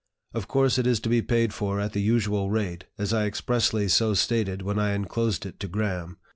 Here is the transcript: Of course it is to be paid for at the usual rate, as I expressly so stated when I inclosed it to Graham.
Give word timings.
Of 0.33 0.47
course 0.47 0.79
it 0.79 0.87
is 0.87 0.99
to 1.01 1.09
be 1.09 1.21
paid 1.21 1.53
for 1.53 1.79
at 1.79 1.93
the 1.93 2.01
usual 2.01 2.49
rate, 2.49 2.85
as 2.97 3.13
I 3.13 3.27
expressly 3.27 3.87
so 3.87 4.15
stated 4.15 4.63
when 4.63 4.79
I 4.79 4.93
inclosed 4.93 5.45
it 5.45 5.59
to 5.59 5.67
Graham. 5.67 6.17